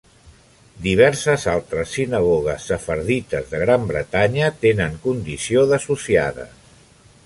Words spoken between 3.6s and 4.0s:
Gran